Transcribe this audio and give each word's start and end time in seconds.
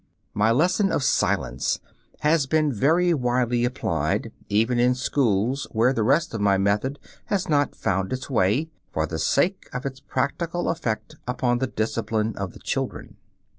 My 0.33 0.49
"lesson 0.49 0.91
of 0.91 1.03
silence" 1.03 1.79
has 2.21 2.47
been 2.47 2.73
very 2.73 3.13
widely 3.13 3.65
applied, 3.65 4.31
even 4.49 4.79
in 4.79 4.95
schools 4.95 5.67
where 5.69 5.93
the 5.93 6.01
rest 6.01 6.33
of 6.33 6.41
my 6.41 6.57
method 6.57 6.97
has 7.25 7.47
not 7.47 7.75
found 7.75 8.11
its 8.11 8.27
way, 8.27 8.71
for 8.91 9.05
the 9.05 9.19
sake 9.19 9.69
of 9.71 9.85
its 9.85 9.99
practical 9.99 10.69
effect 10.71 11.17
upon 11.27 11.59
the 11.59 11.67
discipline 11.67 12.35
of 12.35 12.53
the 12.53 12.59
children. 12.59 13.17